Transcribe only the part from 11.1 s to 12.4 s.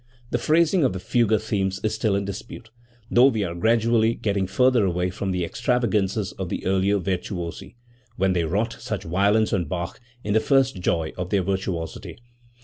of their virtuosity.